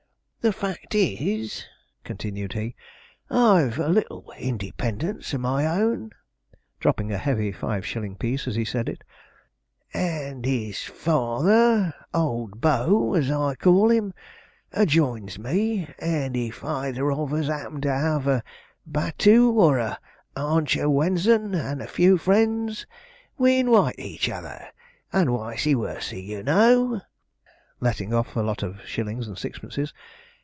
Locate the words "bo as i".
12.59-13.53